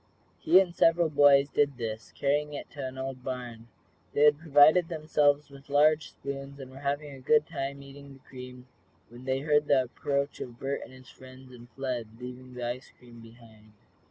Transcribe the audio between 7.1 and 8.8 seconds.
a good time, eating the cream,